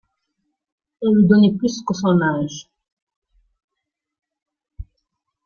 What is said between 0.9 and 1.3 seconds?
On lui